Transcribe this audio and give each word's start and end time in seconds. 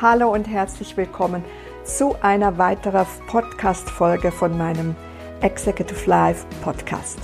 Hallo 0.00 0.32
und 0.32 0.48
herzlich 0.48 0.96
willkommen 0.96 1.44
zu 1.84 2.16
einer 2.22 2.56
weiteren 2.56 3.04
Podcast-Folge 3.26 4.32
von 4.32 4.56
meinem 4.56 4.96
Executive 5.42 6.08
Life 6.08 6.46
Podcast. 6.62 7.18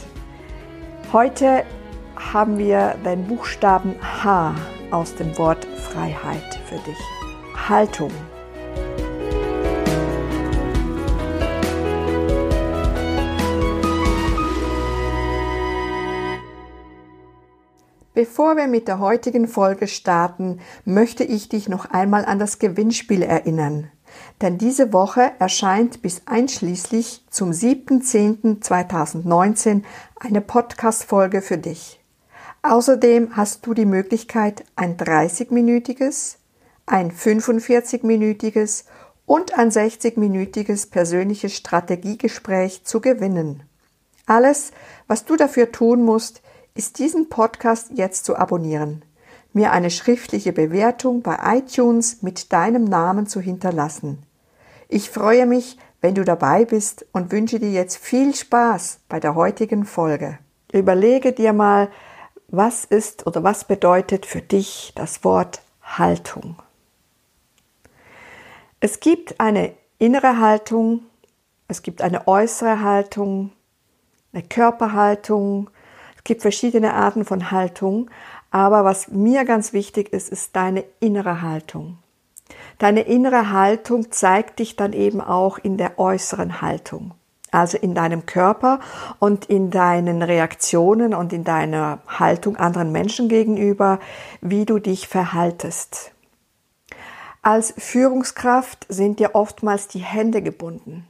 Heute 1.11 1.65
haben 2.17 2.58
wir 2.58 2.97
den 3.03 3.26
Buchstaben 3.26 3.94
H 4.03 4.54
aus 4.90 5.15
dem 5.15 5.39
Wort 5.39 5.65
Freiheit 5.65 6.61
für 6.69 6.76
dich. 6.81 6.99
Haltung. 7.67 8.11
Bevor 18.16 18.56
wir 18.56 18.66
mit 18.66 18.88
der 18.88 18.98
heutigen 18.98 19.47
Folge 19.47 19.87
starten, 19.87 20.59
möchte 20.87 21.23
ich 21.23 21.51
dich 21.51 21.69
noch 21.69 21.91
einmal 21.91 22.24
an 22.24 22.38
das 22.38 22.59
Gewinnspiel 22.59 23.20
erinnern. 23.20 23.91
Denn 24.41 24.57
diese 24.57 24.95
Woche 24.95 25.33
erscheint 25.38 26.01
bis 26.01 26.23
einschließlich 26.24 27.27
zum 27.29 27.51
7.10.2019 27.51 29.83
eine 30.19 30.41
Podcast-Folge 30.41 31.43
für 31.43 31.59
dich. 31.59 32.01
Außerdem 32.62 33.37
hast 33.37 33.66
du 33.66 33.74
die 33.74 33.84
Möglichkeit, 33.84 34.65
ein 34.77 34.96
30-minütiges, 34.96 36.37
ein 36.87 37.12
45-minütiges 37.12 38.87
und 39.27 39.59
ein 39.59 39.71
60-minütiges 39.71 40.91
persönliches 40.91 41.55
Strategiegespräch 41.55 42.85
zu 42.85 43.02
gewinnen. 43.02 43.65
Alles, 44.24 44.73
was 45.07 45.27
du 45.27 45.37
dafür 45.37 45.71
tun 45.71 46.02
musst, 46.02 46.41
ist 46.77 46.98
diesen 46.98 47.29
Podcast 47.29 47.91
jetzt 47.95 48.25
zu 48.25 48.37
abonnieren, 48.37 49.02
mir 49.52 49.73
eine 49.73 49.91
schriftliche 49.91 50.52
Bewertung 50.52 51.23
bei 51.23 51.38
iTunes 51.59 52.23
mit 52.23 52.52
deinem 52.52 52.85
Namen 52.85 53.27
zu 53.27 53.41
hinterlassen. 53.41 54.23
Ich 54.88 55.10
freue 55.10 55.47
mich, 55.47 55.79
wenn 56.01 56.15
du 56.15 56.24
dabei 56.24 56.65
bist 56.65 57.07
und 57.13 57.32
wünsche 57.32 57.59
dir 57.59 57.71
jetzt 57.71 57.97
viel 57.97 58.35
Spaß 58.35 59.01
bei 59.09 59.19
der 59.19 59.35
heutigen 59.35 59.85
Folge. 59.85 60.38
Überlege 60.73 61.32
dir 61.32 61.52
mal, 61.52 61.88
was 62.49 62.85
ist 62.85 63.27
oder 63.27 63.43
was 63.43 63.65
bedeutet 63.65 64.27
für 64.27 64.42
dich 64.42 64.92
das 64.94 65.24
Wort 65.24 65.62
Haltung. 65.82 66.56
Es 68.80 69.00
gibt 69.00 69.41
eine 69.41 69.72
innere 69.98 70.38
Haltung, 70.38 71.06
es 71.69 71.82
gibt 71.82 72.02
eine 72.02 72.28
äußere 72.28 72.82
Haltung, 72.82 73.52
eine 74.32 74.42
Körperhaltung, 74.42 75.70
gibt 76.27 76.42
verschiedene 76.42 76.92
Arten 76.92 77.24
von 77.24 77.50
Haltung, 77.50 78.10
aber 78.50 78.84
was 78.84 79.08
mir 79.08 79.44
ganz 79.44 79.72
wichtig 79.72 80.12
ist, 80.12 80.28
ist 80.28 80.55
deine 80.55 80.84
innere 81.00 81.41
Haltung. 81.41 81.98
Deine 82.78 83.02
innere 83.02 83.50
Haltung 83.50 84.12
zeigt 84.12 84.58
dich 84.58 84.77
dann 84.77 84.92
eben 84.92 85.20
auch 85.20 85.58
in 85.58 85.78
der 85.78 85.98
äußeren 85.98 86.60
Haltung, 86.60 87.12
also 87.50 87.78
in 87.78 87.94
deinem 87.94 88.27
Körper 88.27 88.80
und 89.19 89.47
in 89.47 89.70
deinen 89.70 90.22
Reaktionen 90.22 91.14
und 91.14 91.32
in 91.32 91.44
deiner 91.44 92.00
Haltung 92.06 92.56
anderen 92.56 92.92
Menschen 92.92 93.28
gegenüber, 93.28 93.98
wie 94.41 94.66
du 94.66 94.78
dich 94.78 95.08
verhaltest. 95.08 96.12
Als 97.42 97.72
Führungskraft 97.78 98.86
sind 98.88 99.20
dir 99.20 99.34
oftmals 99.34 99.88
die 99.88 100.00
Hände 100.00 100.42
gebunden. 100.42 101.06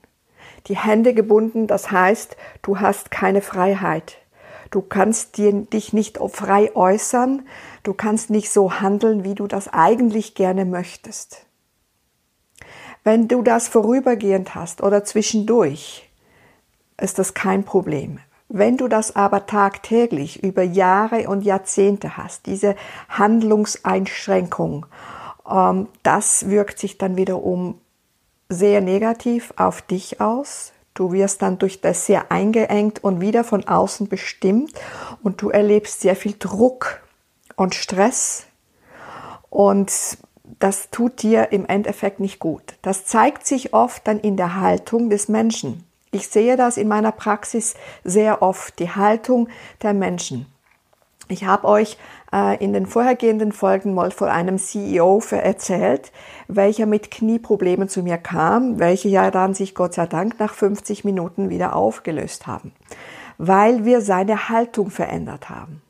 Die 0.67 0.77
Hände 0.77 1.15
gebunden, 1.15 1.67
das 1.67 1.91
heißt, 1.91 2.37
du 2.63 2.81
hast 2.81 3.11
keine 3.11 3.41
Freiheit. 3.41 4.19
Du 4.71 4.83
kannst 4.83 5.39
dich 5.39 5.93
nicht 5.93 6.19
frei 6.19 6.75
äußern. 6.75 7.47
Du 7.83 7.95
kannst 7.95 8.31
nicht 8.31 8.51
so 8.51 8.81
handeln, 8.81 9.25
wie 9.25 9.35
du 9.35 9.47
das 9.47 9.69
eigentlich 9.69 10.35
gerne 10.35 10.65
möchtest. 10.65 11.47
Wenn 13.05 13.29
du 13.29 13.43
das 13.43 13.69
vorübergehend 13.69 14.55
hast 14.55 14.83
oder 14.83 15.05
zwischendurch, 15.05 16.11
ist 17.01 17.19
das 17.19 17.35
kein 17.35 17.65
Problem. 17.65 18.19
Wenn 18.49 18.77
du 18.77 18.89
das 18.89 19.17
aber 19.17 19.47
tagtäglich 19.47 20.43
über 20.43 20.63
Jahre 20.63 21.29
und 21.29 21.43
Jahrzehnte 21.43 22.17
hast, 22.17 22.47
diese 22.47 22.77
Handlungseinschränkung, 23.09 24.87
ähm, 25.49 25.89
das 26.03 26.49
wirkt 26.49 26.79
sich 26.79 26.99
dann 26.99 27.17
wiederum 27.17 27.81
sehr 28.49 28.81
negativ 28.81 29.53
auf 29.57 29.83
dich 29.83 30.21
aus, 30.21 30.73
Du 30.97 31.13
wirst 31.13 31.43
dann 31.43 31.59
durch 31.59 31.83
das 31.83 32.07
sehr 32.07 32.33
eingeengt 32.33 33.05
und 33.05 33.21
wieder 33.21 33.45
von 33.45 33.69
außen 33.69 34.09
bestimmt 34.09 34.73
und 35.23 35.43
du 35.43 35.51
erlebst 35.51 36.01
sehr 36.01 36.17
viel 36.17 36.35
Druck 36.39 37.03
und 37.55 37.75
Stress 37.75 38.47
und 39.51 39.93
das 40.59 40.91
tut 40.91 41.23
dir 41.23 41.53
im 41.53 41.67
Endeffekt 41.67 42.19
nicht 42.19 42.39
gut. 42.39 42.77
Das 42.81 43.05
zeigt 43.05 43.47
sich 43.47 43.75
oft 43.75 44.07
dann 44.07 44.19
in 44.19 44.39
der 44.39 44.59
Haltung 44.59 45.11
des 45.11 45.29
Menschen. 45.29 45.85
Ich 46.13 46.29
sehe 46.29 46.57
das 46.57 46.79
in 46.79 46.89
meiner 46.89 47.13
Praxis 47.13 47.75
sehr 48.03 48.41
oft, 48.41 48.79
die 48.79 48.91
Haltung 48.91 49.51
der 49.83 49.93
Menschen. 49.93 50.47
Ich 51.29 51.45
habe 51.45 51.67
euch 51.67 51.97
äh, 52.33 52.63
in 52.63 52.73
den 52.73 52.87
vorhergehenden 52.87 53.53
Folgen 53.53 53.95
mal 53.95 54.11
von 54.11 54.29
einem 54.29 54.59
CEO 54.59 55.21
erzählt, 55.31 56.13
welcher 56.47 56.87
mit 56.87 57.11
Knieproblemen 57.11 57.89
zu 57.89 58.03
mir 58.03 58.19
kam, 58.19 58.79
welche 58.79 59.09
ja 59.09 59.31
dann 59.31 59.55
sich 59.55 59.75
Gott 59.75 59.95
sei 59.95 60.07
Dank 60.07 60.39
nach 60.39 60.55
50 60.55 61.05
Minuten 61.05 61.51
wieder 61.51 61.75
aufgelöst 61.75 62.47
haben, 62.47 62.73
weil 63.39 63.85
wir 63.85 64.01
seine 64.01 64.49
Haltung 64.49 64.91
verändert 64.91 65.51
haben 65.51 65.83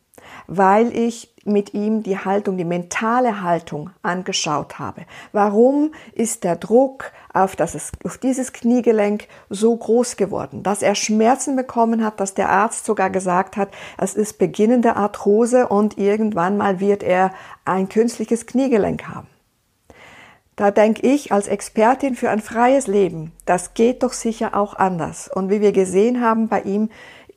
weil 0.46 0.96
ich 0.96 1.34
mit 1.46 1.74
ihm 1.74 2.02
die 2.02 2.18
Haltung, 2.18 2.56
die 2.56 2.64
mentale 2.64 3.42
Haltung 3.42 3.90
angeschaut 4.02 4.78
habe. 4.78 5.02
Warum 5.32 5.92
ist 6.12 6.44
der 6.44 6.56
Druck 6.56 7.12
auf, 7.32 7.56
das, 7.56 7.92
auf 8.04 8.18
dieses 8.18 8.52
Kniegelenk 8.52 9.28
so 9.48 9.76
groß 9.76 10.16
geworden, 10.16 10.62
dass 10.62 10.82
er 10.82 10.94
Schmerzen 10.94 11.56
bekommen 11.56 12.04
hat, 12.04 12.20
dass 12.20 12.34
der 12.34 12.48
Arzt 12.48 12.84
sogar 12.84 13.10
gesagt 13.10 13.56
hat, 13.56 13.70
es 13.98 14.14
ist 14.14 14.38
beginnende 14.38 14.96
Arthrose 14.96 15.68
und 15.68 15.98
irgendwann 15.98 16.56
mal 16.56 16.80
wird 16.80 17.02
er 17.02 17.32
ein 17.64 17.88
künstliches 17.88 18.46
Kniegelenk 18.46 19.08
haben. 19.08 19.28
Da 20.56 20.70
denke 20.70 21.06
ich 21.06 21.32
als 21.32 21.48
Expertin 21.48 22.14
für 22.14 22.30
ein 22.30 22.40
freies 22.40 22.86
Leben, 22.86 23.32
das 23.44 23.74
geht 23.74 24.02
doch 24.02 24.14
sicher 24.14 24.56
auch 24.56 24.74
anders. 24.74 25.30
Und 25.32 25.50
wie 25.50 25.60
wir 25.60 25.72
gesehen 25.72 26.22
haben 26.22 26.48
bei 26.48 26.62
ihm, 26.62 26.88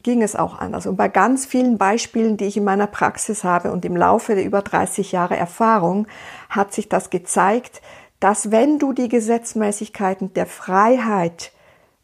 ging 0.04 0.22
es 0.22 0.36
auch 0.36 0.58
anders. 0.58 0.86
Und 0.86 0.96
bei 0.96 1.08
ganz 1.08 1.46
vielen 1.46 1.78
Beispielen, 1.78 2.38
die 2.38 2.46
ich 2.46 2.58
in 2.58 2.64
meiner 2.64 2.88
Praxis 2.88 3.44
habe 3.44 3.72
und 3.72 3.86
im 3.86 3.96
Laufe 3.96 4.36
der 4.36 4.46
über 4.46 4.62
30 4.62 5.12
Jahre 5.12 5.38
Erfahrung, 5.38 6.08
hat 6.50 6.74
sich 6.74 6.90
das 6.90 7.10
gezeigt, 7.10 7.82
dass 8.20 8.52
wenn 8.52 8.80
du 8.80 8.94
die 8.94 9.10
Gesetzmäßigkeiten 9.10 10.34
der 10.34 10.46
Freiheit 10.46 11.52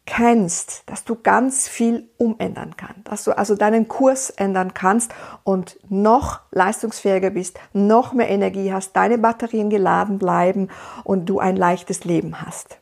kennst, 0.06 0.84
dass 0.86 1.04
du 1.04 1.16
ganz 1.16 1.68
viel 1.68 2.08
umändern 2.16 2.76
kannst, 2.76 3.08
dass 3.08 3.24
du 3.24 3.36
also 3.36 3.56
deinen 3.56 3.88
Kurs 3.88 4.30
ändern 4.30 4.72
kannst 4.72 5.12
und 5.42 5.78
noch 5.90 6.40
leistungsfähiger 6.52 7.30
bist, 7.30 7.58
noch 7.72 8.12
mehr 8.12 8.28
Energie 8.28 8.72
hast, 8.72 8.94
deine 8.94 9.18
Batterien 9.18 9.68
geladen 9.68 10.18
bleiben 10.18 10.68
und 11.02 11.26
du 11.26 11.40
ein 11.40 11.56
leichtes 11.56 12.04
Leben 12.04 12.40
hast. 12.40 12.78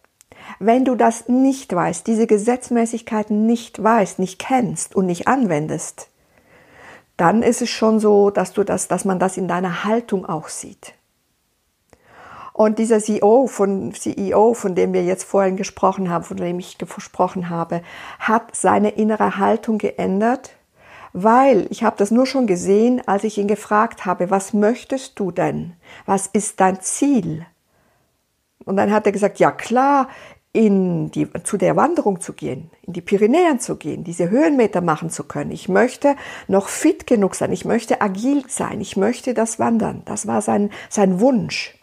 Wenn 0.59 0.85
du 0.85 0.95
das 0.95 1.29
nicht 1.29 1.75
weißt, 1.75 2.07
diese 2.07 2.27
Gesetzmäßigkeiten 2.27 3.47
nicht 3.47 3.83
weißt, 3.83 4.19
nicht 4.19 4.39
kennst 4.39 4.95
und 4.95 5.07
nicht 5.07 5.29
anwendest, 5.29 6.09
dann 7.17 7.43
ist 7.43 7.63
es 7.63 7.71
schon 7.71 8.01
so, 8.01 8.31
dass 8.31 8.53
du 8.53 8.65
das, 8.65 8.89
dass 8.89 9.05
man 9.05 9.19
das 9.19 9.37
in 9.37 9.49
deiner 9.49 9.85
Haltung 9.85 10.27
auch 10.27 10.49
sieht. 10.49 10.95
Und 12.53 12.79
dieser 12.79 13.01
CEO 13.01 13.49
von, 13.49 13.93
CEO, 13.93 14.55
von 14.55 14.77
dem 14.77 14.93
wir 14.93 15.05
jetzt 15.05 15.25
vorhin 15.25 15.57
gesprochen 15.57 16.09
haben, 16.09 16.23
von 16.23 16.37
dem 16.37 16.61
ich 16.61 16.79
gesprochen 16.79 17.51
habe, 17.51 17.83
hat 18.21 18.55
seine 18.55 18.91
innere 18.91 19.39
Haltung 19.39 19.79
geändert, 19.79 20.51
weil 21.13 21.67
ich 21.71 21.83
habe 21.83 21.97
das 21.97 22.13
nur 22.13 22.27
schon 22.27 22.47
gesehen, 22.47 23.03
als 23.07 23.25
ich 23.25 23.39
ihn 23.39 23.49
gefragt 23.49 24.07
habe, 24.07 24.31
was 24.31 24.53
möchtest 24.53 25.19
du 25.19 25.33
denn? 25.33 25.75
Was 26.07 26.29
ist 26.29 26.61
dein 26.61 26.81
Ziel? 26.81 27.45
Und 28.65 28.77
dann 28.77 28.93
hat 28.93 29.07
er 29.07 29.13
gesagt, 29.13 29.41
ja 29.41 29.51
klar, 29.51 30.09
in 30.55 31.11
die, 31.11 31.29
zu 31.43 31.57
der 31.57 31.75
Wanderung 31.75 32.21
zu 32.21 32.33
gehen, 32.33 32.71
in 32.83 32.93
die 32.93 33.01
Pyrenäen 33.01 33.59
zu 33.59 33.75
gehen, 33.75 34.05
diese 34.05 34.31
Höhenmeter 34.31 34.81
machen 34.81 35.11
zu 35.11 35.25
können. 35.25 35.51
Ich 35.51 35.69
möchte 35.69 36.15
noch 36.47 36.69
fit 36.69 37.09
genug 37.09 37.35
sein, 37.35 37.53
ich 37.53 37.65
möchte 37.65 38.01
agil 38.01 38.45
sein, 38.47 38.81
ich 38.81 38.97
möchte 38.97 39.35
das 39.35 39.59
wandern. 39.59 40.03
Das 40.05 40.29
war 40.29 40.41
sein, 40.43 40.71
sein 40.89 41.19
Wunsch. 41.19 41.77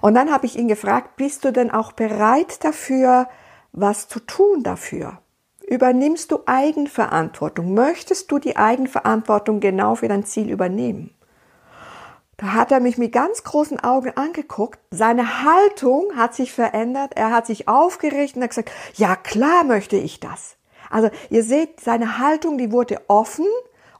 Und 0.00 0.14
dann 0.14 0.32
habe 0.32 0.46
ich 0.46 0.58
ihn 0.58 0.66
gefragt, 0.66 1.16
bist 1.16 1.44
du 1.44 1.52
denn 1.52 1.70
auch 1.70 1.92
bereit 1.92 2.64
dafür, 2.64 3.28
was 3.72 4.08
zu 4.08 4.20
tun 4.20 4.62
dafür? 4.62 5.18
Übernimmst 5.68 6.32
du 6.32 6.40
Eigenverantwortung? 6.46 7.74
Möchtest 7.74 8.32
du 8.32 8.38
die 8.38 8.56
Eigenverantwortung 8.56 9.60
genau 9.60 9.94
für 9.94 10.08
dein 10.08 10.24
Ziel 10.24 10.48
übernehmen? 10.48 11.10
Da 12.40 12.54
hat 12.54 12.72
er 12.72 12.80
mich 12.80 12.96
mit 12.96 13.12
ganz 13.12 13.44
großen 13.44 13.80
Augen 13.80 14.16
angeguckt. 14.16 14.78
Seine 14.90 15.44
Haltung 15.44 16.16
hat 16.16 16.34
sich 16.34 16.52
verändert. 16.52 17.12
Er 17.14 17.32
hat 17.32 17.46
sich 17.46 17.68
aufgeregt 17.68 18.34
und 18.34 18.42
hat 18.42 18.50
gesagt, 18.50 18.72
ja 18.94 19.14
klar 19.14 19.62
möchte 19.64 19.96
ich 19.96 20.20
das. 20.20 20.56
Also 20.88 21.10
ihr 21.28 21.44
seht, 21.44 21.80
seine 21.80 22.18
Haltung, 22.18 22.56
die 22.56 22.72
wurde 22.72 22.98
offen 23.08 23.46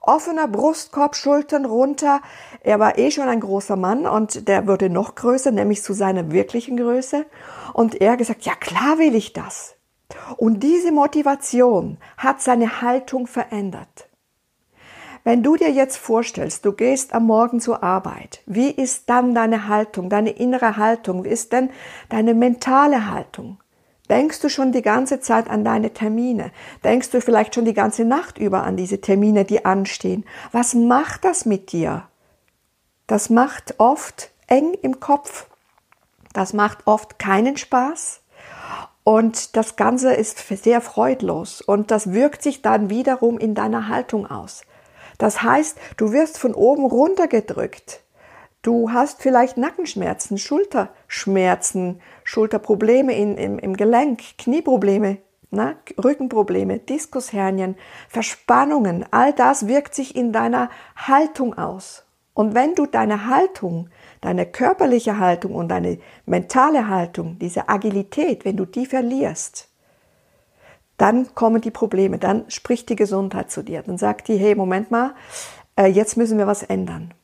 offener 0.00 0.48
Brustkorb, 0.48 1.14
Schultern 1.14 1.66
runter. 1.66 2.22
Er 2.62 2.80
war 2.80 2.96
eh 2.96 3.10
schon 3.10 3.28
ein 3.28 3.40
großer 3.40 3.76
Mann 3.76 4.06
und 4.06 4.48
der 4.48 4.66
wurde 4.66 4.88
noch 4.88 5.14
größer, 5.14 5.50
nämlich 5.50 5.82
zu 5.82 5.92
seiner 5.92 6.32
wirklichen 6.32 6.78
Größe. 6.78 7.26
Und 7.74 8.00
er 8.00 8.16
gesagt, 8.16 8.46
ja 8.46 8.54
klar 8.54 8.98
will 8.98 9.14
ich 9.14 9.34
das. 9.34 9.76
Und 10.38 10.62
diese 10.62 10.90
Motivation 10.90 11.98
hat 12.16 12.40
seine 12.40 12.80
Haltung 12.80 13.26
verändert. 13.26 14.08
Wenn 15.22 15.42
du 15.42 15.56
dir 15.56 15.70
jetzt 15.70 15.98
vorstellst, 15.98 16.64
du 16.64 16.72
gehst 16.72 17.12
am 17.12 17.26
Morgen 17.26 17.60
zur 17.60 17.82
Arbeit, 17.82 18.40
wie 18.46 18.70
ist 18.70 19.10
dann 19.10 19.34
deine 19.34 19.68
Haltung, 19.68 20.08
deine 20.08 20.30
innere 20.30 20.76
Haltung, 20.76 21.24
wie 21.24 21.28
ist 21.28 21.52
denn 21.52 21.70
deine 22.08 22.34
mentale 22.34 23.10
Haltung? 23.10 23.58
Denkst 24.08 24.40
du 24.40 24.48
schon 24.48 24.72
die 24.72 24.82
ganze 24.82 25.20
Zeit 25.20 25.48
an 25.48 25.62
deine 25.62 25.92
Termine? 25.92 26.50
Denkst 26.82 27.10
du 27.10 27.20
vielleicht 27.20 27.54
schon 27.54 27.64
die 27.64 27.74
ganze 27.74 28.04
Nacht 28.04 28.38
über 28.38 28.64
an 28.64 28.76
diese 28.76 29.00
Termine, 29.00 29.44
die 29.44 29.64
anstehen? 29.64 30.24
Was 30.50 30.74
macht 30.74 31.24
das 31.24 31.44
mit 31.46 31.70
dir? 31.70 32.08
Das 33.06 33.30
macht 33.30 33.78
oft 33.78 34.32
eng 34.48 34.74
im 34.82 34.98
Kopf. 34.98 35.46
Das 36.32 36.54
macht 36.54 36.86
oft 36.86 37.20
keinen 37.20 37.56
Spaß. 37.56 38.22
Und 39.04 39.56
das 39.56 39.76
Ganze 39.76 40.12
ist 40.12 40.44
sehr 40.48 40.80
freudlos. 40.80 41.60
Und 41.60 41.90
das 41.92 42.12
wirkt 42.12 42.42
sich 42.42 42.62
dann 42.62 42.90
wiederum 42.90 43.38
in 43.38 43.54
deiner 43.54 43.86
Haltung 43.86 44.26
aus. 44.28 44.62
Das 45.20 45.42
heißt, 45.42 45.76
du 45.98 46.12
wirst 46.12 46.38
von 46.38 46.54
oben 46.54 46.86
runter 46.86 47.28
gedrückt. 47.28 48.00
Du 48.62 48.90
hast 48.90 49.20
vielleicht 49.20 49.58
Nackenschmerzen, 49.58 50.38
Schulterschmerzen, 50.38 52.00
Schulterprobleme 52.24 53.14
in, 53.14 53.36
im, 53.36 53.58
im 53.58 53.76
Gelenk, 53.76 54.22
Knieprobleme, 54.38 55.18
ne? 55.50 55.76
Rückenprobleme, 56.02 56.78
Diskushernien, 56.78 57.76
Verspannungen. 58.08 59.04
All 59.10 59.34
das 59.34 59.66
wirkt 59.66 59.94
sich 59.94 60.16
in 60.16 60.32
deiner 60.32 60.70
Haltung 60.96 61.56
aus. 61.56 62.04
Und 62.32 62.54
wenn 62.54 62.74
du 62.74 62.86
deine 62.86 63.26
Haltung, 63.26 63.90
deine 64.22 64.46
körperliche 64.46 65.18
Haltung 65.18 65.54
und 65.54 65.68
deine 65.68 65.98
mentale 66.24 66.88
Haltung, 66.88 67.38
diese 67.38 67.68
Agilität, 67.68 68.46
wenn 68.46 68.56
du 68.56 68.64
die 68.64 68.86
verlierst, 68.86 69.69
dann 71.00 71.34
kommen 71.34 71.62
die 71.62 71.70
Probleme, 71.70 72.18
dann 72.18 72.44
spricht 72.50 72.90
die 72.90 72.96
Gesundheit 72.96 73.50
zu 73.50 73.62
dir. 73.62 73.82
Dann 73.82 73.96
sagt 73.96 74.28
die, 74.28 74.36
hey, 74.36 74.54
Moment 74.54 74.90
mal, 74.90 75.14
äh, 75.76 75.86
jetzt 75.86 76.18
müssen 76.18 76.36
wir 76.36 76.46
was 76.46 76.62
ändern. 76.62 77.14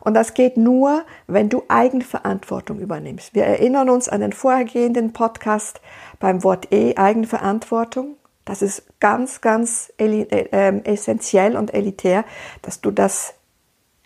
Und 0.00 0.14
das 0.14 0.34
geht 0.34 0.56
nur, 0.56 1.04
wenn 1.28 1.48
du 1.48 1.62
Eigenverantwortung 1.68 2.80
übernimmst. 2.80 3.34
Wir 3.34 3.44
erinnern 3.44 3.90
uns 3.90 4.08
an 4.08 4.20
den 4.20 4.32
vorhergehenden 4.32 5.12
Podcast 5.12 5.80
beim 6.18 6.42
Wort 6.42 6.72
E, 6.72 6.96
Eigenverantwortung. 6.96 8.16
Das 8.44 8.60
ist 8.62 8.82
ganz, 8.98 9.40
ganz 9.40 9.92
äh, 9.98 10.80
essentiell 10.82 11.56
und 11.56 11.72
elitär, 11.72 12.24
dass 12.62 12.80
du 12.80 12.90
das 12.90 13.34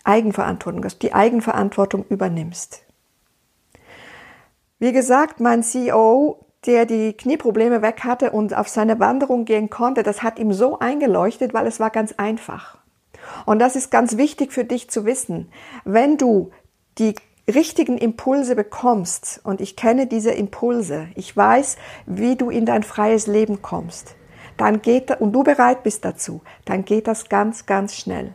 Eigenverantwortung, 0.03 0.81
dass 0.83 0.99
du 0.99 1.07
die 1.07 1.13
Eigenverantwortung 1.13 2.05
übernimmst. 2.09 2.83
Wie 4.79 4.91
gesagt, 4.91 5.39
mein 5.39 5.63
CEO, 5.63 6.42
der 6.65 6.85
die 6.85 7.13
Knieprobleme 7.13 7.81
weg 7.81 8.03
hatte 8.03 8.31
und 8.31 8.55
auf 8.55 8.67
seine 8.67 8.99
Wanderung 8.99 9.45
gehen 9.45 9.69
konnte, 9.69 10.03
das 10.03 10.23
hat 10.23 10.39
ihm 10.39 10.53
so 10.53 10.79
eingeleuchtet, 10.79 11.53
weil 11.53 11.67
es 11.67 11.79
war 11.79 11.89
ganz 11.89 12.13
einfach. 12.17 12.77
Und 13.45 13.59
das 13.59 13.75
ist 13.75 13.91
ganz 13.91 14.17
wichtig 14.17 14.51
für 14.51 14.65
dich 14.65 14.89
zu 14.89 15.05
wissen. 15.05 15.49
Wenn 15.85 16.17
du 16.17 16.51
die 16.97 17.15
richtigen 17.53 17.97
Impulse 17.97 18.55
bekommst, 18.55 19.41
und 19.43 19.61
ich 19.61 19.75
kenne 19.75 20.07
diese 20.07 20.31
Impulse, 20.31 21.07
ich 21.15 21.35
weiß, 21.35 21.77
wie 22.05 22.35
du 22.35 22.49
in 22.49 22.65
dein 22.65 22.83
freies 22.83 23.27
Leben 23.27 23.61
kommst, 23.61 24.15
dann 24.57 24.81
geht, 24.81 25.19
und 25.19 25.33
du 25.33 25.43
bereit 25.43 25.83
bist 25.83 26.05
dazu, 26.05 26.41
dann 26.65 26.85
geht 26.85 27.07
das 27.07 27.29
ganz, 27.29 27.65
ganz 27.65 27.95
schnell. 27.95 28.33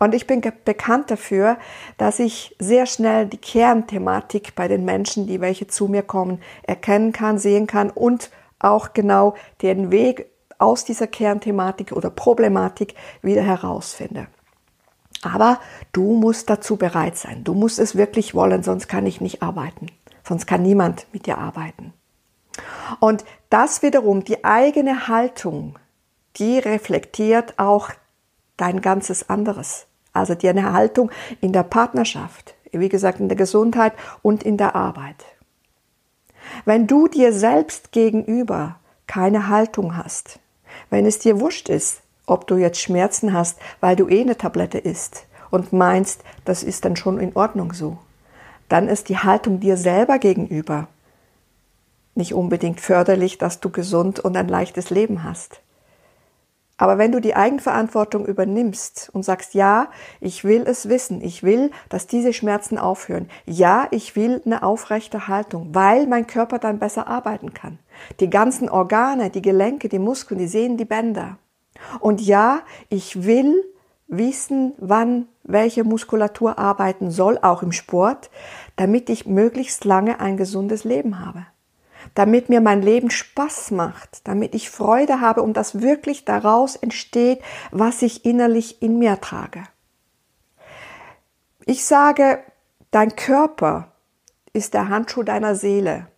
Und 0.00 0.14
ich 0.14 0.26
bin 0.26 0.40
bekannt 0.64 1.10
dafür, 1.10 1.58
dass 1.98 2.18
ich 2.20 2.56
sehr 2.58 2.86
schnell 2.86 3.26
die 3.26 3.36
Kernthematik 3.36 4.54
bei 4.54 4.66
den 4.66 4.86
Menschen, 4.86 5.26
die 5.26 5.42
welche 5.42 5.66
zu 5.66 5.88
mir 5.88 6.02
kommen, 6.02 6.40
erkennen 6.62 7.12
kann, 7.12 7.38
sehen 7.38 7.66
kann 7.66 7.90
und 7.90 8.30
auch 8.58 8.94
genau 8.94 9.34
den 9.60 9.90
Weg 9.90 10.30
aus 10.58 10.86
dieser 10.86 11.06
Kernthematik 11.06 11.92
oder 11.92 12.08
Problematik 12.08 12.94
wieder 13.20 13.42
herausfinde. 13.42 14.26
Aber 15.20 15.60
du 15.92 16.14
musst 16.14 16.48
dazu 16.48 16.76
bereit 16.76 17.18
sein. 17.18 17.44
Du 17.44 17.52
musst 17.52 17.78
es 17.78 17.94
wirklich 17.94 18.34
wollen, 18.34 18.62
sonst 18.62 18.88
kann 18.88 19.04
ich 19.04 19.20
nicht 19.20 19.42
arbeiten. 19.42 19.88
Sonst 20.26 20.46
kann 20.46 20.62
niemand 20.62 21.06
mit 21.12 21.26
dir 21.26 21.36
arbeiten. 21.36 21.92
Und 23.00 23.26
das 23.50 23.82
wiederum, 23.82 24.24
die 24.24 24.44
eigene 24.44 25.08
Haltung, 25.08 25.78
die 26.36 26.58
reflektiert 26.58 27.58
auch 27.58 27.90
dein 28.56 28.80
ganzes 28.80 29.28
anderes. 29.28 29.86
Also 30.12 30.34
deine 30.34 30.72
Haltung 30.72 31.10
in 31.40 31.52
der 31.52 31.62
Partnerschaft, 31.62 32.54
wie 32.72 32.88
gesagt, 32.88 33.20
in 33.20 33.28
der 33.28 33.36
Gesundheit 33.36 33.92
und 34.22 34.42
in 34.42 34.56
der 34.56 34.74
Arbeit. 34.74 35.24
Wenn 36.64 36.86
du 36.86 37.08
dir 37.08 37.32
selbst 37.32 37.92
gegenüber 37.92 38.76
keine 39.06 39.48
Haltung 39.48 39.96
hast, 39.96 40.38
wenn 40.88 41.06
es 41.06 41.18
dir 41.18 41.40
wurscht 41.40 41.68
ist, 41.68 42.00
ob 42.26 42.46
du 42.46 42.56
jetzt 42.56 42.80
Schmerzen 42.80 43.32
hast, 43.32 43.58
weil 43.80 43.96
du 43.96 44.08
eh 44.08 44.20
eine 44.20 44.36
Tablette 44.36 44.78
isst 44.78 45.26
und 45.50 45.72
meinst, 45.72 46.22
das 46.44 46.62
ist 46.62 46.84
dann 46.84 46.96
schon 46.96 47.18
in 47.18 47.34
Ordnung 47.34 47.72
so, 47.72 47.98
dann 48.68 48.88
ist 48.88 49.08
die 49.08 49.18
Haltung 49.18 49.60
dir 49.60 49.76
selber 49.76 50.18
gegenüber 50.18 50.88
nicht 52.14 52.34
unbedingt 52.34 52.80
förderlich, 52.80 53.38
dass 53.38 53.60
du 53.60 53.70
gesund 53.70 54.20
und 54.20 54.36
ein 54.36 54.48
leichtes 54.48 54.90
Leben 54.90 55.24
hast. 55.24 55.60
Aber 56.80 56.96
wenn 56.96 57.12
du 57.12 57.20
die 57.20 57.36
Eigenverantwortung 57.36 58.24
übernimmst 58.24 59.10
und 59.12 59.22
sagst, 59.22 59.52
ja, 59.52 59.90
ich 60.18 60.44
will 60.44 60.64
es 60.66 60.88
wissen, 60.88 61.20
ich 61.20 61.42
will, 61.42 61.72
dass 61.90 62.06
diese 62.06 62.32
Schmerzen 62.32 62.78
aufhören, 62.78 63.28
ja, 63.44 63.86
ich 63.90 64.16
will 64.16 64.40
eine 64.46 64.62
aufrechte 64.62 65.28
Haltung, 65.28 65.74
weil 65.74 66.06
mein 66.06 66.26
Körper 66.26 66.58
dann 66.58 66.78
besser 66.78 67.06
arbeiten 67.06 67.52
kann. 67.52 67.78
Die 68.18 68.30
ganzen 68.30 68.70
Organe, 68.70 69.28
die 69.28 69.42
Gelenke, 69.42 69.90
die 69.90 69.98
Muskeln, 69.98 70.38
die 70.38 70.46
Sehnen, 70.46 70.78
die 70.78 70.86
Bänder. 70.86 71.36
Und 72.00 72.22
ja, 72.22 72.62
ich 72.88 73.24
will 73.24 73.62
wissen, 74.08 74.72
wann 74.78 75.28
welche 75.42 75.84
Muskulatur 75.84 76.58
arbeiten 76.58 77.10
soll, 77.10 77.38
auch 77.42 77.62
im 77.62 77.72
Sport, 77.72 78.30
damit 78.76 79.10
ich 79.10 79.26
möglichst 79.26 79.84
lange 79.84 80.18
ein 80.18 80.38
gesundes 80.38 80.84
Leben 80.84 81.22
habe 81.22 81.44
damit 82.14 82.48
mir 82.48 82.60
mein 82.60 82.82
Leben 82.82 83.10
Spaß 83.10 83.70
macht, 83.72 84.26
damit 84.26 84.54
ich 84.54 84.70
Freude 84.70 85.20
habe 85.20 85.42
und 85.42 85.54
das 85.56 85.80
wirklich 85.80 86.24
daraus 86.24 86.76
entsteht, 86.76 87.40
was 87.70 88.02
ich 88.02 88.24
innerlich 88.24 88.82
in 88.82 88.98
mir 88.98 89.20
trage. 89.20 89.64
Ich 91.66 91.84
sage, 91.84 92.40
dein 92.90 93.16
Körper 93.16 93.92
ist 94.52 94.74
der 94.74 94.88
Handschuh 94.88 95.22
deiner 95.22 95.54
Seele. 95.54 96.08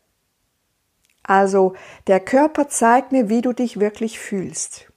Also 1.23 1.75
der 2.07 2.21
Körper 2.21 2.69
zeigt 2.69 3.13
mir, 3.13 3.29
wie 3.29 3.43
du 3.43 3.53
dich 3.53 3.79
wirklich 3.79 4.19
fühlst. 4.19 4.92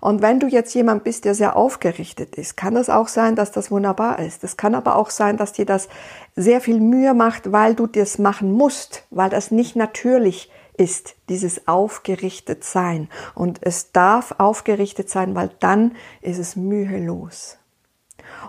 Und 0.00 0.22
wenn 0.22 0.40
du 0.40 0.46
jetzt 0.46 0.74
jemand 0.74 1.04
bist, 1.04 1.24
der 1.24 1.34
sehr 1.34 1.56
aufgerichtet 1.56 2.36
ist, 2.36 2.56
kann 2.56 2.74
das 2.74 2.90
auch 2.90 3.08
sein, 3.08 3.36
dass 3.36 3.50
das 3.52 3.70
wunderbar 3.70 4.18
ist. 4.18 4.44
Es 4.44 4.56
kann 4.56 4.74
aber 4.74 4.96
auch 4.96 5.10
sein, 5.10 5.36
dass 5.36 5.52
dir 5.52 5.66
das 5.66 5.88
sehr 6.34 6.60
viel 6.60 6.80
Mühe 6.80 7.14
macht, 7.14 7.52
weil 7.52 7.74
du 7.74 7.86
das 7.86 8.18
machen 8.18 8.52
musst, 8.52 9.04
weil 9.10 9.30
das 9.30 9.50
nicht 9.50 9.76
natürlich 9.76 10.50
ist, 10.76 11.16
dieses 11.28 11.66
aufgerichtet 11.66 12.64
sein. 12.64 13.08
Und 13.34 13.58
es 13.62 13.92
darf 13.92 14.34
aufgerichtet 14.38 15.08
sein, 15.10 15.34
weil 15.34 15.50
dann 15.60 15.92
ist 16.20 16.38
es 16.38 16.56
mühelos. 16.56 17.58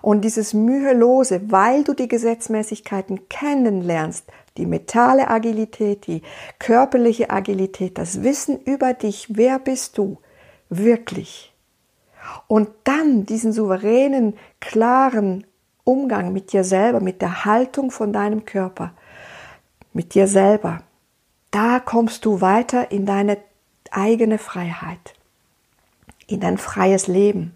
Und 0.02 0.22
dieses 0.22 0.54
Mühelose, 0.54 1.52
weil 1.52 1.84
du 1.84 1.94
die 1.94 2.08
Gesetzmäßigkeiten 2.08 3.30
kennenlernst, 3.30 4.26
die 4.58 4.66
mentale 4.66 5.30
Agilität, 5.30 6.08
die 6.08 6.24
körperliche 6.60 7.30
Agilität, 7.30 7.98
das 7.98 8.24
Wissen 8.24 8.60
über 8.64 8.94
dich, 8.94 9.28
wer 9.30 9.60
bist 9.60 9.98
du, 9.98 10.18
wirklich. 10.70 11.54
Und 12.48 12.70
dann 12.84 13.26
diesen 13.26 13.54
souveränen, 13.54 14.36
klaren 14.60 15.46
Umgang 15.84 16.34
mit 16.34 16.52
dir 16.52 16.64
selber, 16.64 17.00
mit 17.00 17.22
der 17.22 17.46
Haltung 17.46 17.92
von 17.92 18.12
deinem 18.12 18.46
Körper, 18.46 18.92
mit 19.94 20.14
dir 20.14 20.28
selber, 20.28 20.82
da 21.52 21.80
kommst 21.80 22.26
du 22.26 22.42
weiter 22.42 22.92
in 22.92 23.06
deine 23.06 23.38
eigene 23.92 24.38
Freiheit, 24.38 25.14
in 26.28 26.42
dein 26.42 26.58
freies 26.58 27.08
Leben, 27.08 27.56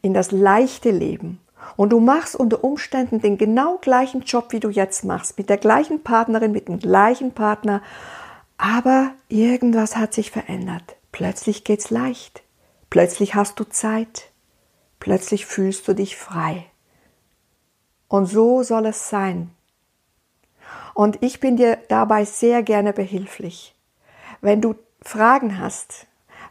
in 0.00 0.14
das 0.14 0.30
leichte 0.30 0.90
Leben. 0.90 1.40
Und 1.76 1.90
du 1.90 2.00
machst 2.00 2.36
unter 2.36 2.64
Umständen 2.64 3.20
den 3.20 3.38
genau 3.38 3.78
gleichen 3.78 4.22
Job, 4.22 4.52
wie 4.52 4.60
du 4.60 4.68
jetzt 4.68 5.04
machst, 5.04 5.38
mit 5.38 5.48
der 5.48 5.58
gleichen 5.58 6.02
Partnerin, 6.02 6.52
mit 6.52 6.68
dem 6.68 6.78
gleichen 6.78 7.32
Partner, 7.32 7.82
aber 8.58 9.10
irgendwas 9.28 9.96
hat 9.96 10.14
sich 10.14 10.30
verändert. 10.30 10.96
Plötzlich 11.10 11.64
geht's 11.64 11.90
leicht. 11.90 12.42
Plötzlich 12.92 13.34
hast 13.34 13.58
du 13.58 13.64
Zeit. 13.64 14.30
Plötzlich 15.00 15.46
fühlst 15.46 15.88
du 15.88 15.94
dich 15.94 16.18
frei. 16.18 16.66
Und 18.06 18.26
so 18.26 18.62
soll 18.62 18.84
es 18.84 19.08
sein. 19.08 19.50
Und 20.92 21.22
ich 21.22 21.40
bin 21.40 21.56
dir 21.56 21.78
dabei 21.88 22.26
sehr 22.26 22.62
gerne 22.62 22.92
behilflich. 22.92 23.74
Wenn 24.42 24.60
du 24.60 24.74
Fragen 25.00 25.58
hast, 25.58 26.06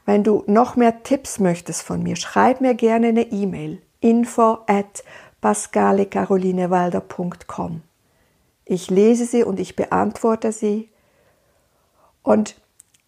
Wenn 0.06 0.24
du 0.24 0.44
noch 0.48 0.76
mehr 0.76 1.04
Tipps 1.04 1.38
möchtest 1.38 1.84
von 1.84 2.02
mir, 2.02 2.16
schreib 2.16 2.60
mir 2.60 2.74
gerne 2.74 3.10
eine 3.10 3.32
E-Mail 3.32 3.84
info 4.00 4.58
at 4.66 5.04
pascalecarolinewalder.com. 5.42 7.84
Ich 8.66 8.90
lese 8.90 9.28
sie 9.28 9.44
und 9.44 9.60
ich 9.60 9.76
beantworte 9.76 10.52
sie. 10.52 10.90
Und 12.24 12.56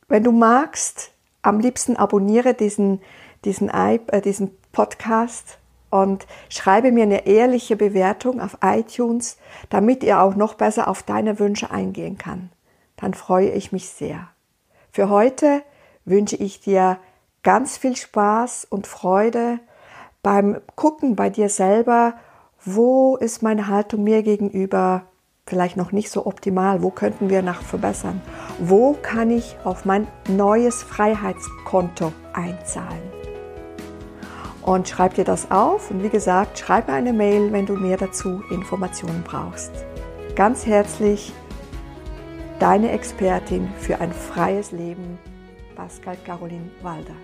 wenn 0.07 0.23
du 0.23 0.31
magst, 0.31 1.09
am 1.41 1.59
liebsten 1.59 1.97
abonniere 1.97 2.53
diesen, 2.53 3.01
diesen, 3.45 3.69
äh, 3.69 4.21
diesen 4.21 4.51
Podcast 4.71 5.59
und 5.89 6.25
schreibe 6.49 6.91
mir 6.91 7.03
eine 7.03 7.27
ehrliche 7.27 7.75
Bewertung 7.75 8.41
auf 8.41 8.57
iTunes, 8.63 9.37
damit 9.69 10.03
ihr 10.03 10.21
auch 10.21 10.35
noch 10.35 10.55
besser 10.55 10.87
auf 10.87 11.03
deine 11.03 11.39
Wünsche 11.39 11.69
eingehen 11.69 12.17
kann. 12.17 12.49
Dann 12.97 13.13
freue 13.13 13.49
ich 13.51 13.71
mich 13.71 13.89
sehr. 13.89 14.29
Für 14.91 15.09
heute 15.09 15.61
wünsche 16.05 16.35
ich 16.35 16.59
dir 16.61 16.97
ganz 17.43 17.77
viel 17.77 17.95
Spaß 17.95 18.65
und 18.69 18.87
Freude 18.87 19.59
beim 20.23 20.61
Gucken 20.75 21.15
bei 21.15 21.29
dir 21.29 21.49
selber, 21.49 22.15
wo 22.65 23.17
ist 23.17 23.43
meine 23.43 23.67
Haltung 23.67 24.03
mir 24.03 24.23
gegenüber 24.23 25.03
vielleicht 25.45 25.75
noch 25.77 25.91
nicht 25.91 26.09
so 26.09 26.25
optimal, 26.25 26.81
wo 26.81 26.89
könnten 26.89 27.29
wir 27.29 27.41
nach 27.41 27.61
verbessern, 27.61 28.21
wo 28.59 28.93
kann 28.93 29.29
ich 29.29 29.57
auf 29.63 29.85
mein 29.85 30.07
neues 30.27 30.81
Freiheitskonto 30.81 32.13
einzahlen. 32.33 33.22
Und 34.63 34.87
schreib 34.87 35.15
dir 35.15 35.25
das 35.25 35.51
auf 35.51 35.91
und 35.91 36.03
wie 36.03 36.09
gesagt, 36.09 36.57
schreib 36.57 36.87
mir 36.87 36.93
eine 36.93 37.11
Mail, 37.11 37.51
wenn 37.51 37.65
du 37.65 37.75
mehr 37.75 37.97
dazu 37.97 38.41
Informationen 38.49 39.23
brauchst. 39.23 39.71
Ganz 40.35 40.65
herzlich, 40.65 41.33
deine 42.59 42.91
Expertin 42.91 43.69
für 43.79 43.99
ein 43.99 44.13
freies 44.13 44.71
Leben, 44.71 45.19
Pascal 45.75 46.15
Caroline 46.25 46.71
Walder. 46.81 47.15